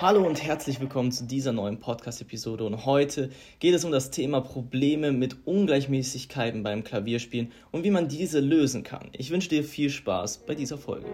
Hallo 0.00 0.26
und 0.26 0.42
herzlich 0.42 0.80
willkommen 0.80 1.12
zu 1.12 1.24
dieser 1.24 1.52
neuen 1.52 1.78
Podcast-Episode. 1.78 2.64
Und 2.64 2.86
heute 2.86 3.28
geht 3.58 3.74
es 3.74 3.84
um 3.84 3.92
das 3.92 4.10
Thema 4.10 4.40
Probleme 4.40 5.12
mit 5.12 5.46
Ungleichmäßigkeiten 5.46 6.62
beim 6.62 6.84
Klavierspielen 6.84 7.52
und 7.70 7.84
wie 7.84 7.90
man 7.90 8.08
diese 8.08 8.40
lösen 8.40 8.82
kann. 8.82 9.10
Ich 9.12 9.30
wünsche 9.30 9.50
dir 9.50 9.62
viel 9.62 9.90
Spaß 9.90 10.38
bei 10.46 10.54
dieser 10.54 10.78
Folge. 10.78 11.04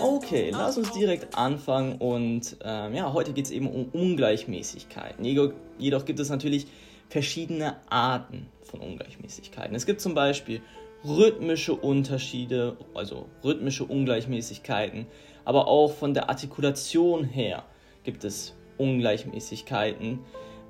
Okay, 0.00 0.50
lass 0.52 0.78
uns 0.78 0.92
direkt 0.92 1.36
anfangen 1.36 1.96
und 1.98 2.56
ähm, 2.62 2.94
ja, 2.94 3.12
heute 3.12 3.32
geht 3.32 3.46
es 3.46 3.50
eben 3.50 3.68
um 3.68 3.86
Ungleichmäßigkeiten. 3.86 5.24
Jedoch 5.24 6.04
gibt 6.04 6.20
es 6.20 6.28
natürlich 6.28 6.68
verschiedene 7.10 7.76
Arten 7.90 8.46
von 8.62 8.80
Ungleichmäßigkeiten. 8.80 9.74
Es 9.74 9.84
gibt 9.84 10.00
zum 10.00 10.14
Beispiel 10.14 10.62
rhythmische 11.04 11.74
Unterschiede, 11.74 12.76
also 12.94 13.26
rhythmische 13.42 13.84
Ungleichmäßigkeiten, 13.84 15.06
aber 15.44 15.66
auch 15.66 15.92
von 15.92 16.14
der 16.14 16.30
Artikulation 16.30 17.24
her 17.24 17.64
gibt 18.04 18.24
es 18.24 18.56
Ungleichmäßigkeiten. 18.78 20.20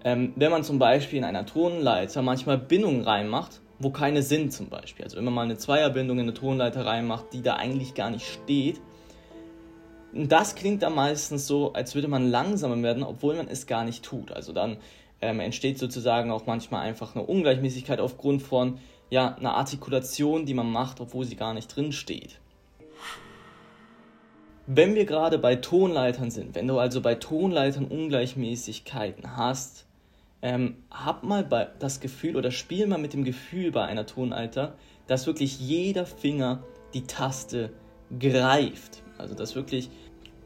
Ähm, 0.03 0.33
wenn 0.37 0.51
man 0.51 0.65
zum 0.65 0.79
Beispiel 0.79 1.19
in 1.19 1.25
einer 1.25 1.45
Tonleiter 1.45 2.23
manchmal 2.23 2.57
Bindungen 2.57 3.03
reinmacht, 3.03 3.61
wo 3.79 3.91
keine 3.91 4.23
sind 4.23 4.53
zum 4.53 4.71
Beispiel. 4.71 5.05
Also 5.05 5.19
wenn 5.19 5.25
man 5.25 5.35
mal 5.35 5.43
eine 5.43 5.59
Zweierbindung 5.59 6.19
in 6.19 6.25
eine 6.25 6.35
Tonleiter 6.35 6.87
reinmacht, 6.87 7.33
die 7.35 7.43
da 7.43 7.57
eigentlich 7.57 7.95
gar 7.95 8.11
nicht 8.11 8.27
steht, 8.27 8.81
das 10.13 10.55
klingt 10.55 10.83
dann 10.83 10.95
meistens 10.95 11.47
so, 11.47 11.73
als 11.75 11.95
würde 11.95 12.09
man 12.09 12.31
langsamer 12.31 12.83
werden, 12.83 13.03
obwohl 13.03 13.37
man 13.37 13.47
es 13.47 13.67
gar 13.67 13.85
nicht 13.85 14.03
tut. 14.03 14.33
Also 14.33 14.53
dann 14.53 14.79
ähm, 15.23 15.41
entsteht 15.41 15.79
sozusagen 15.79 16.31
auch 16.31 16.47
manchmal 16.47 16.83
einfach 16.83 17.15
eine 17.15 17.25
Ungleichmäßigkeit 17.25 18.01
aufgrund 18.01 18.43
von 18.43 18.79
ja, 19.11 19.35
einer 19.35 19.55
Artikulation, 19.55 20.47
die 20.47 20.55
man 20.55 20.71
macht, 20.71 21.01
obwohl 21.01 21.25
sie 21.25 21.37
gar 21.37 21.55
nicht 21.55 21.75
drin 21.75 21.93
steht. 21.93 22.39
Wenn 24.67 24.95
wir 24.95 25.05
gerade 25.05 25.39
bei 25.39 25.57
Tonleitern 25.57 26.31
sind, 26.31 26.55
wenn 26.55 26.69
du 26.69 26.79
also 26.79 27.01
bei 27.01 27.17
Tonleitern 27.17 27.87
Ungleichmäßigkeiten 27.87 29.37
hast, 29.37 29.87
ähm, 30.43 30.77
hab 30.91 31.25
mal 31.25 31.45
das 31.79 32.01
Gefühl 32.01 32.37
oder 32.37 32.51
spiel 32.51 32.87
mal 32.87 32.99
mit 32.99 33.13
dem 33.13 33.25
Gefühl 33.25 33.73
bei 33.73 33.85
einer 33.85 34.07
Tonleiter, 34.07 34.75
dass 35.07 35.27
wirklich 35.27 35.59
jeder 35.59 36.07
Finger 36.07 36.63
die 36.95 37.07
Taste 37.07 37.71
greift. 38.19 39.03
Also 39.19 39.35
dass 39.35 39.55
wirklich 39.55 39.91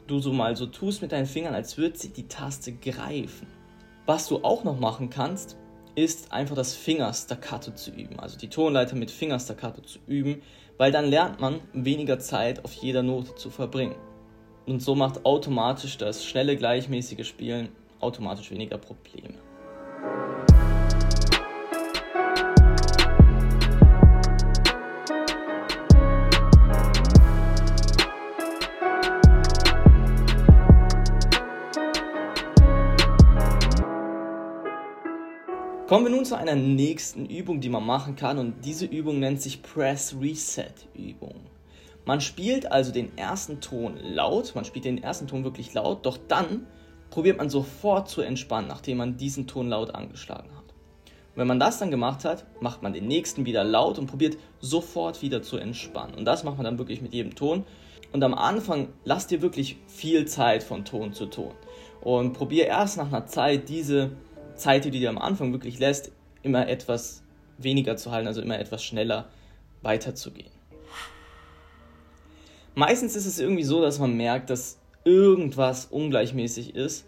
du 0.07 0.19
so 0.19 0.33
mal 0.33 0.57
so 0.57 0.67
tust 0.67 1.03
mit 1.03 1.13
deinen 1.13 1.27
Fingern, 1.27 1.55
als 1.55 1.77
würde 1.77 1.99
sie 1.99 2.13
die 2.13 2.29
Taste 2.29 2.73
greifen. 2.73 3.47
Was 4.07 4.29
du 4.29 4.45
auch 4.45 4.65
noch 4.65 4.79
machen 4.79 5.09
kannst, 5.09 5.57
ist 5.95 6.31
einfach 6.31 6.57
das 6.57 6.75
Fingerstaccato 6.75 7.71
zu 7.71 7.91
üben, 7.91 8.19
also 8.21 8.37
die 8.37 8.49
Tonleiter 8.49 8.97
mit 8.97 9.11
Fingerstaccato 9.11 9.81
zu 9.81 9.99
üben, 10.07 10.43
weil 10.77 10.93
dann 10.93 11.07
lernt 11.07 11.41
man 11.41 11.61
weniger 11.73 12.19
Zeit 12.19 12.65
auf 12.65 12.73
jeder 12.75 13.03
Note 13.03 13.35
zu 13.37 13.49
verbringen. 13.49 13.95
Und 14.67 14.83
so 14.83 14.95
macht 14.95 15.25
automatisch 15.25 15.97
das 15.97 16.25
schnelle, 16.25 16.57
gleichmäßige 16.57 17.27
Spielen 17.27 17.71
automatisch 18.01 18.51
weniger 18.51 18.77
Probleme. 18.77 19.35
Kommen 35.95 36.07
wir 36.07 36.11
nun 36.11 36.25
zu 36.25 36.37
einer 36.37 36.57
nächsten 36.57 37.25
Übung, 37.27 37.61
die 37.61 37.69
man 37.69 37.87
machen 37.87 38.17
kann 38.17 38.39
und 38.39 38.65
diese 38.65 38.85
Übung 38.85 39.21
nennt 39.21 39.41
sich 39.41 39.63
Press 39.63 40.17
Reset 40.21 40.73
Übung. 40.93 41.37
Man 42.05 42.21
spielt 42.21 42.73
also 42.73 42.91
den 42.91 43.17
ersten 43.17 43.61
Ton 43.61 43.97
laut, 44.03 44.57
man 44.57 44.65
spielt 44.65 44.87
den 44.87 45.01
ersten 45.01 45.29
Ton 45.29 45.45
wirklich 45.45 45.73
laut, 45.73 46.05
doch 46.05 46.19
dann 46.27 46.67
probiert 47.11 47.39
man 47.39 47.49
sofort 47.49 48.09
zu 48.09 48.23
entspannen, 48.23 48.67
nachdem 48.67 48.97
man 48.97 49.17
diesen 49.19 49.47
Ton 49.47 49.69
laut 49.69 49.95
angeschlagen 49.95 50.51
hat. 50.57 50.65
Und 50.65 51.37
wenn 51.37 51.47
man 51.47 51.61
das 51.61 51.79
dann 51.79 51.93
gemacht 51.93 52.25
hat, 52.25 52.45
macht 52.61 52.83
man 52.83 52.93
den 52.93 53.07
nächsten 53.07 53.47
wieder 53.47 53.63
laut 53.63 53.97
und 54.01 54.07
probiert 54.07 54.37
sofort 54.59 55.23
wieder 55.23 55.43
zu 55.43 55.59
entspannen. 55.59 56.17
Und 56.17 56.25
das 56.25 56.43
macht 56.43 56.57
man 56.57 56.65
dann 56.65 56.79
wirklich 56.79 57.03
mit 57.03 57.15
jedem 57.15 57.37
Ton. 57.37 57.63
Und 58.11 58.25
am 58.25 58.35
Anfang 58.35 58.89
lasst 59.05 59.31
dir 59.31 59.43
wirklich 59.43 59.77
viel 59.87 60.25
Zeit 60.25 60.65
von 60.65 60.85
Ton 60.85 61.13
zu 61.13 61.27
Ton. 61.27 61.55
Und 62.01 62.33
probier 62.33 62.67
erst 62.67 62.97
nach 62.97 63.07
einer 63.07 63.27
Zeit 63.27 63.69
diese 63.69 64.11
Zeit, 64.57 64.85
die 64.85 64.91
du 64.91 64.99
dir 64.99 65.09
am 65.11 65.19
Anfang 65.19 65.53
wirklich 65.53 65.79
lässt, 65.79 66.13
immer 66.43 66.69
etwas 66.69 67.23
weniger 67.59 67.97
zu 67.97 68.11
halten, 68.11 68.27
also 68.27 68.43
immer 68.43 68.59
etwas 68.59 68.85
schneller 68.85 69.29
weiterzugehen. 69.83 70.51
Meistens 72.75 73.15
ist 73.15 73.27
es 73.27 73.39
irgendwie 73.39 73.63
so, 73.63 73.81
dass 73.81 73.99
man 73.99 74.17
merkt, 74.17 74.51
dass 74.51 74.79
irgendwas 75.05 75.87
ungleichmäßig 75.87 76.75
ist. 76.75 77.05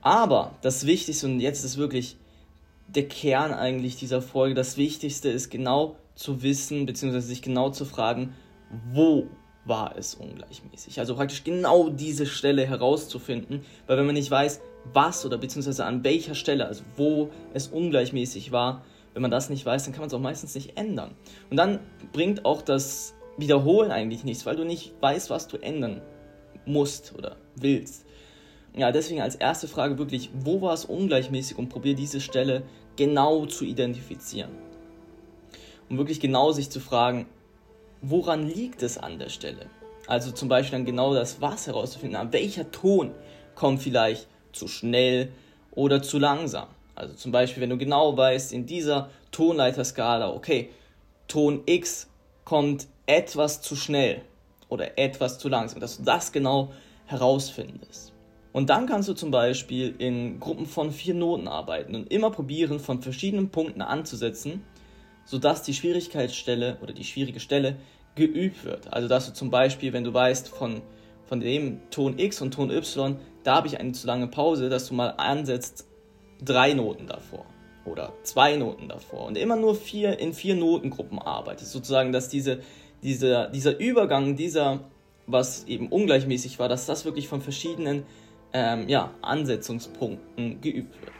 Aber 0.00 0.54
das 0.62 0.86
Wichtigste, 0.86 1.26
und 1.26 1.40
jetzt 1.40 1.64
ist 1.64 1.76
wirklich 1.76 2.16
der 2.88 3.08
Kern 3.08 3.52
eigentlich 3.52 3.96
dieser 3.96 4.22
Folge, 4.22 4.54
das 4.54 4.76
Wichtigste 4.76 5.28
ist 5.28 5.50
genau 5.50 5.96
zu 6.14 6.42
wissen, 6.42 6.86
beziehungsweise 6.86 7.26
sich 7.26 7.42
genau 7.42 7.70
zu 7.70 7.84
fragen, 7.84 8.34
wo 8.92 9.26
war 9.64 9.96
es 9.96 10.14
ungleichmäßig. 10.14 10.98
Also 10.98 11.14
praktisch 11.14 11.44
genau 11.44 11.88
diese 11.88 12.26
Stelle 12.26 12.66
herauszufinden, 12.66 13.64
weil 13.86 13.96
wenn 13.96 14.06
man 14.06 14.14
nicht 14.14 14.30
weiß, 14.30 14.60
was 14.92 15.24
oder 15.24 15.38
beziehungsweise 15.38 15.84
an 15.84 16.04
welcher 16.04 16.34
Stelle, 16.34 16.66
also 16.66 16.82
wo 16.96 17.30
es 17.54 17.68
ungleichmäßig 17.68 18.52
war, 18.52 18.84
wenn 19.14 19.22
man 19.22 19.30
das 19.30 19.50
nicht 19.50 19.64
weiß, 19.64 19.84
dann 19.84 19.92
kann 19.92 20.00
man 20.00 20.08
es 20.08 20.14
auch 20.14 20.20
meistens 20.20 20.54
nicht 20.54 20.76
ändern. 20.76 21.14
Und 21.50 21.56
dann 21.56 21.80
bringt 22.12 22.44
auch 22.44 22.62
das 22.62 23.14
Wiederholen 23.36 23.90
eigentlich 23.90 24.24
nichts, 24.24 24.46
weil 24.46 24.56
du 24.56 24.64
nicht 24.64 24.92
weißt, 25.00 25.30
was 25.30 25.48
du 25.48 25.56
ändern 25.58 26.00
musst 26.64 27.14
oder 27.16 27.36
willst. 27.56 28.06
Ja, 28.74 28.90
deswegen 28.90 29.20
als 29.20 29.34
erste 29.34 29.68
Frage 29.68 29.98
wirklich, 29.98 30.30
wo 30.32 30.62
war 30.62 30.72
es 30.72 30.86
ungleichmäßig 30.86 31.58
und 31.58 31.68
probier 31.68 31.94
diese 31.94 32.20
Stelle 32.20 32.62
genau 32.96 33.46
zu 33.46 33.64
identifizieren. 33.64 34.50
Und 35.88 35.98
wirklich 35.98 36.20
genau 36.20 36.52
sich 36.52 36.70
zu 36.70 36.80
fragen, 36.80 37.26
woran 38.00 38.48
liegt 38.48 38.82
es 38.82 38.96
an 38.96 39.18
der 39.18 39.28
Stelle? 39.28 39.66
Also 40.06 40.30
zum 40.30 40.48
Beispiel 40.48 40.78
dann 40.78 40.86
genau 40.86 41.14
das 41.14 41.40
Was 41.40 41.66
herauszufinden, 41.66 42.16
an 42.16 42.32
welcher 42.32 42.70
Ton 42.70 43.12
kommt 43.54 43.82
vielleicht 43.82 44.26
zu 44.52 44.68
schnell 44.68 45.32
oder 45.70 46.02
zu 46.02 46.18
langsam. 46.18 46.68
Also 46.94 47.14
zum 47.14 47.32
Beispiel, 47.32 47.62
wenn 47.62 47.70
du 47.70 47.78
genau 47.78 48.16
weißt, 48.16 48.52
in 48.52 48.66
dieser 48.66 49.10
Tonleiterskala, 49.30 50.30
okay, 50.32 50.70
Ton 51.28 51.62
X 51.66 52.08
kommt 52.44 52.86
etwas 53.06 53.62
zu 53.62 53.76
schnell 53.76 54.22
oder 54.68 54.98
etwas 54.98 55.38
zu 55.38 55.48
langsam, 55.48 55.80
dass 55.80 55.96
du 55.96 56.02
das 56.02 56.32
genau 56.32 56.72
herausfindest. 57.06 58.12
Und 58.52 58.68
dann 58.68 58.86
kannst 58.86 59.08
du 59.08 59.14
zum 59.14 59.30
Beispiel 59.30 59.94
in 59.98 60.38
Gruppen 60.38 60.66
von 60.66 60.92
vier 60.92 61.14
Noten 61.14 61.48
arbeiten 61.48 61.94
und 61.94 62.12
immer 62.12 62.30
probieren, 62.30 62.80
von 62.80 63.00
verschiedenen 63.00 63.48
Punkten 63.48 63.80
anzusetzen, 63.80 64.62
sodass 65.24 65.62
die 65.62 65.72
Schwierigkeitsstelle 65.72 66.76
oder 66.82 66.92
die 66.92 67.04
schwierige 67.04 67.40
Stelle 67.40 67.76
geübt 68.14 68.64
wird. 68.64 68.92
Also 68.92 69.08
dass 69.08 69.26
du 69.26 69.32
zum 69.32 69.50
Beispiel, 69.50 69.94
wenn 69.94 70.04
du 70.04 70.12
weißt, 70.12 70.48
von, 70.48 70.82
von 71.24 71.40
dem 71.40 71.80
Ton 71.90 72.18
X 72.18 72.42
und 72.42 72.52
Ton 72.52 72.70
Y, 72.70 73.16
da 73.44 73.56
habe 73.56 73.66
ich 73.66 73.78
eine 73.78 73.92
zu 73.92 74.06
lange 74.06 74.26
Pause, 74.28 74.68
dass 74.68 74.88
du 74.88 74.94
mal 74.94 75.14
ansetzt 75.16 75.86
drei 76.44 76.72
Noten 76.74 77.06
davor 77.06 77.46
oder 77.84 78.12
zwei 78.22 78.56
Noten 78.56 78.88
davor 78.88 79.26
und 79.26 79.36
immer 79.36 79.56
nur 79.56 79.74
vier 79.74 80.18
in 80.18 80.32
vier 80.32 80.54
Notengruppen 80.54 81.18
arbeitest. 81.18 81.72
Sozusagen, 81.72 82.12
dass 82.12 82.28
diese, 82.28 82.60
diese, 83.02 83.50
dieser 83.52 83.78
Übergang, 83.78 84.36
dieser, 84.36 84.80
was 85.26 85.64
eben 85.64 85.88
ungleichmäßig 85.88 86.58
war, 86.58 86.68
dass 86.68 86.86
das 86.86 87.04
wirklich 87.04 87.28
von 87.28 87.40
verschiedenen 87.40 88.04
ähm, 88.52 88.88
ja, 88.88 89.10
Ansetzungspunkten 89.22 90.60
geübt 90.60 91.00
wird. 91.00 91.12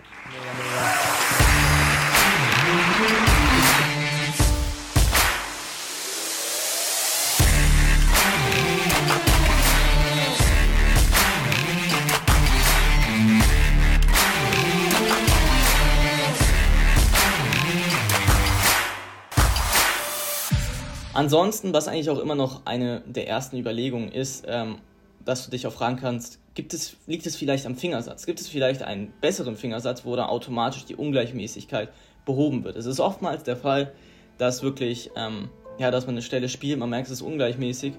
Ansonsten, 21.23 21.73
was 21.73 21.87
eigentlich 21.87 22.11
auch 22.11 22.19
immer 22.19 22.35
noch 22.35 22.67
eine 22.67 23.01
der 23.07 23.29
ersten 23.29 23.57
Überlegungen 23.57 24.11
ist, 24.11 24.45
ähm, 24.49 24.79
dass 25.25 25.45
du 25.45 25.53
dich 25.53 25.69
auch 25.69 25.73
fragen 25.73 25.97
kannst, 25.97 26.41
gibt 26.55 26.75
es, 26.75 26.97
liegt 27.07 27.27
es 27.27 27.37
vielleicht 27.37 27.65
am 27.65 27.77
Fingersatz? 27.77 28.27
Gibt 28.27 28.41
es 28.41 28.49
vielleicht 28.49 28.83
einen 28.83 29.13
besseren 29.21 29.55
Fingersatz, 29.55 30.05
wo 30.05 30.17
dann 30.17 30.29
automatisch 30.29 30.85
die 30.85 30.97
Ungleichmäßigkeit 30.97 31.91
behoben 32.25 32.65
wird? 32.65 32.75
Es 32.75 32.87
ist 32.87 32.99
oftmals 32.99 33.45
der 33.45 33.57
Fall, 33.57 33.93
dass 34.37 34.65
wirklich, 34.65 35.13
ähm, 35.15 35.49
ja, 35.79 35.93
dass 35.93 36.07
man 36.07 36.17
eine 36.17 36.23
Stelle 36.23 36.49
spielt, 36.49 36.81
man 36.81 36.91
merkt, 36.91 37.07
es 37.07 37.13
ist 37.13 37.23
ungleichmäßig 37.23 37.93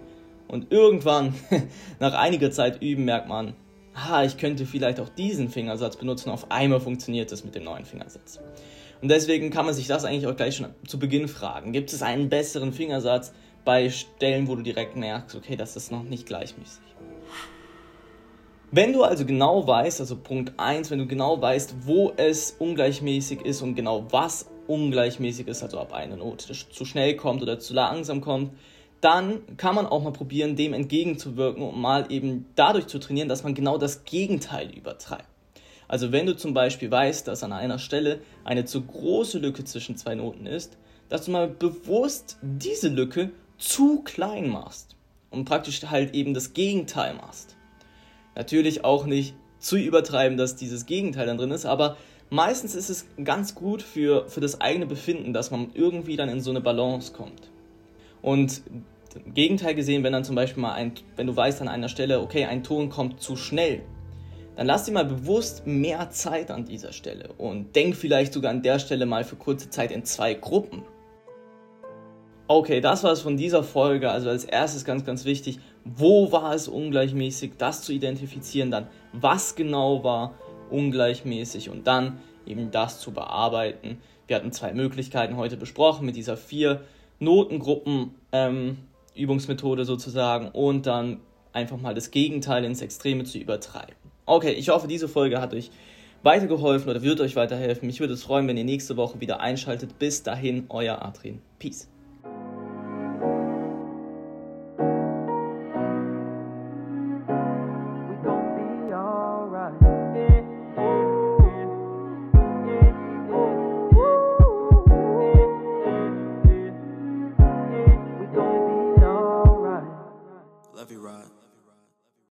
und 0.50 0.74
irgendwann, 0.74 1.34
nach 2.02 2.16
einiger 2.16 2.52
Zeit 2.52 2.81
üben, 2.81 3.06
merkt 3.06 3.30
man, 3.30 3.54
ah, 3.94 4.25
ich 4.25 4.36
könnte 4.36 4.66
vielleicht 4.66 5.00
auch 5.00 5.08
diesen 5.08 5.48
Fingersatz 5.48 5.96
benutzen, 5.96 6.30
auf 6.30 6.52
einmal 6.52 6.81
funktioniert 6.81 7.31
es 7.31 7.46
mit 7.46 7.56
dem 7.56 7.64
neuen 7.64 7.86
Fingersatz. 7.86 8.42
Und 9.03 9.09
deswegen 9.09 9.50
kann 9.50 9.65
man 9.65 9.75
sich 9.75 9.88
das 9.88 10.05
eigentlich 10.05 10.27
auch 10.27 10.35
gleich 10.38 10.55
schon 10.55 10.67
zu 10.88 10.97
Beginn 10.97 11.27
fragen. 11.27 11.73
Gibt 11.73 11.91
es 11.91 12.01
einen 12.01 12.29
besseren 12.29 12.71
Fingersatz 12.71 13.33
bei 13.65 13.89
Stellen, 13.89 14.47
wo 14.47 14.55
du 14.55 14.61
direkt 14.61 14.95
merkst, 14.95 15.35
okay, 15.35 15.57
das 15.57 15.75
ist 15.75 15.91
noch 15.91 16.03
nicht 16.03 16.25
gleichmäßig? 16.25 16.79
Wenn 18.71 18.94
du 18.94 19.03
also 19.03 19.25
genau 19.25 19.67
weißt, 19.67 20.00
also 20.00 20.15
Punkt 20.15 20.53
1, 20.55 20.89
wenn 20.89 21.00
du 21.00 21.05
genau 21.05 21.41
weißt, 21.41 21.85
wo 21.85 22.13
es 22.15 22.55
ungleichmäßig 22.57 23.41
ist 23.41 23.61
und 23.61 23.75
genau 23.75 24.07
was 24.09 24.50
ungleichmäßig 24.67 25.50
ist, 25.50 25.63
also 25.63 25.81
ob 25.81 25.91
eine 25.91 26.15
Note 26.15 26.53
zu 26.53 26.85
schnell 26.85 27.17
kommt 27.17 27.41
oder 27.41 27.59
zu 27.59 27.73
langsam 27.73 28.21
kommt, 28.21 28.51
dann 29.01 29.57
kann 29.57 29.75
man 29.75 29.85
auch 29.85 30.01
mal 30.01 30.13
probieren, 30.13 30.55
dem 30.55 30.71
entgegenzuwirken 30.71 31.61
und 31.61 31.77
mal 31.77 32.09
eben 32.09 32.45
dadurch 32.55 32.88
zu 32.88 33.00
trainieren, 33.00 33.27
dass 33.27 33.44
man 33.44 33.53
genau 33.53 33.77
das 33.77 34.05
Gegenteil 34.05 34.71
übertreibt. 34.73 35.32
Also 35.88 36.12
wenn 36.12 36.25
du 36.25 36.35
zum 36.35 36.53
Beispiel 36.53 36.89
weißt, 36.89 37.27
dass 37.27 37.44
an 37.44 37.53
einer 37.53 37.80
Stelle 37.80 38.21
eine 38.44 38.65
zu 38.65 38.81
große 38.81 39.39
Lücke 39.39 39.63
zwischen 39.63 39.97
zwei 39.97 40.15
Noten 40.15 40.45
ist, 40.45 40.77
dass 41.09 41.25
du 41.25 41.31
mal 41.31 41.47
bewusst 41.47 42.38
diese 42.41 42.89
Lücke 42.89 43.31
zu 43.57 44.01
klein 44.01 44.50
machst 44.50 44.95
und 45.30 45.45
praktisch 45.45 45.83
halt 45.83 46.13
eben 46.13 46.33
das 46.33 46.53
Gegenteil 46.53 47.13
machst. 47.15 47.56
Natürlich 48.35 48.83
auch 48.83 49.06
nicht 49.06 49.35
zu 49.59 49.77
übertreiben, 49.77 50.38
dass 50.38 50.56
dieses 50.56 50.85
Gegenteil 50.85 51.27
dann 51.27 51.38
drin 51.38 51.51
ist, 51.51 51.65
aber 51.65 51.97
meistens 52.29 52.75
ist 52.75 52.89
es 52.89 53.06
ganz 53.24 53.56
gut 53.56 53.81
für, 53.81 54.27
für 54.27 54.41
das 54.41 54.59
eigene 54.59 54.86
Befinden, 54.86 55.33
dass 55.33 55.51
man 55.51 55.69
irgendwie 55.74 56.15
dann 56.15 56.29
in 56.29 56.41
so 56.41 56.50
eine 56.50 56.62
Balance 56.62 57.13
kommt. 57.13 57.50
Und 58.21 58.63
im 59.25 59.33
Gegenteil 59.33 59.75
gesehen, 59.75 60.03
wenn 60.03 60.13
dann 60.13 60.24
zum 60.24 60.36
Beispiel 60.36 60.62
mal 60.62 60.74
ein, 60.74 60.94
wenn 61.15 61.27
du 61.27 61.36
weißt 61.36 61.62
an 61.62 61.68
einer 61.68 61.89
Stelle, 61.89 62.19
okay, 62.21 62.45
ein 62.45 62.63
Ton 62.63 62.89
kommt 62.89 63.21
zu 63.21 63.36
schnell, 63.36 63.83
dann 64.55 64.67
lass 64.67 64.85
dir 64.85 64.91
mal 64.91 65.05
bewusst 65.05 65.65
mehr 65.65 66.09
Zeit 66.11 66.51
an 66.51 66.65
dieser 66.65 66.94
Stelle 66.94 67.29
und 67.38 67.75
denk 67.75 67.95
vielleicht 67.95 68.33
sogar 68.33 68.51
an 68.51 68.61
der 68.61 68.79
Stelle 68.79 69.05
mal 69.05 69.23
für 69.23 69.35
kurze 69.35 69.69
Zeit 69.69 69.91
in 69.91 70.05
zwei 70.05 70.33
Gruppen. 70.33 70.83
Okay, 72.47 72.81
das 72.81 73.03
war 73.03 73.11
es 73.11 73.21
von 73.21 73.38
dieser 73.38 73.63
Folge. 73.63 74.11
Also 74.11 74.29
als 74.29 74.44
erstes 74.44 74.85
ganz, 74.85 75.05
ganz 75.05 75.25
wichtig, 75.25 75.59
wo 75.85 76.31
war 76.31 76.53
es 76.53 76.67
ungleichmäßig, 76.67 77.53
das 77.57 77.81
zu 77.81 77.94
identifizieren, 77.94 78.69
dann 78.69 78.88
was 79.11 79.55
genau 79.55 80.03
war 80.03 80.35
ungleichmäßig 80.69 81.69
und 81.69 81.88
dann 81.88 82.19
eben 82.45 82.69
das 82.71 83.00
zu 83.00 83.11
bearbeiten. 83.11 84.01
Wir 84.27 84.35
hatten 84.35 84.51
zwei 84.51 84.73
Möglichkeiten 84.73 85.38
heute 85.38 85.57
besprochen 85.57 86.05
mit 86.05 86.15
dieser 86.15 86.38
vier 86.38 86.81
Notengruppen 87.19 88.15
ähm, 88.31 88.77
Übungsmethode 89.15 89.85
sozusagen 89.85 90.50
und 90.50 90.85
dann 90.85 91.21
einfach 91.53 91.77
mal 91.77 91.94
das 91.94 92.11
Gegenteil 92.11 92.65
ins 92.65 92.81
Extreme 92.81 93.23
zu 93.23 93.38
übertreiben. 93.38 94.02
Okay, 94.25 94.52
ich 94.52 94.70
hoffe, 94.70 94.88
diese 94.88 95.08
Folge 95.08 95.42
hat 95.42 95.54
euch 95.54 95.70
weitergeholfen 96.24 96.90
oder 96.90 97.02
wird 97.02 97.20
euch 97.20 97.36
weiterhelfen. 97.36 97.88
Mich 97.88 98.00
würde 98.00 98.14
es 98.14 98.24
freuen, 98.24 98.48
wenn 98.48 98.58
ihr 98.58 98.64
nächste 98.64 98.96
Woche 98.96 99.20
wieder 99.20 99.42
einschaltet. 99.42 100.00
Bis 100.00 100.24
dahin, 100.24 100.66
euer 100.70 101.02
Adrian. 101.02 101.42
Peace. 101.60 101.90